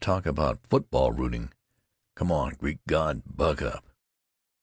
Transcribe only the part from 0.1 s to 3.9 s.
about football rooting.... Come on, Greek god, buck up."